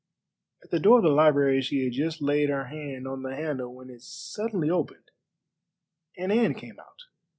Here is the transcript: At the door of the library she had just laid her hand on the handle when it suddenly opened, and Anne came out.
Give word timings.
At 0.63 0.71
the 0.71 0.79
door 0.79 0.97
of 0.97 1.03
the 1.03 1.11
library 1.11 1.61
she 1.61 1.83
had 1.83 1.93
just 1.93 2.23
laid 2.23 2.49
her 2.49 2.65
hand 2.65 3.07
on 3.07 3.21
the 3.21 3.35
handle 3.35 3.71
when 3.75 3.91
it 3.91 4.01
suddenly 4.01 4.67
opened, 4.71 5.11
and 6.17 6.31
Anne 6.31 6.55
came 6.55 6.79
out. 6.79 7.03